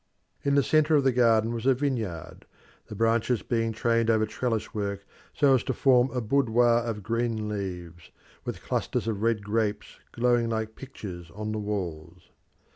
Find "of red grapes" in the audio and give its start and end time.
9.07-9.99